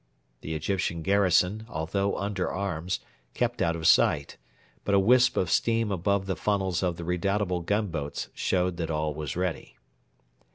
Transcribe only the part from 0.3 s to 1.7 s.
The Egyptian garrison,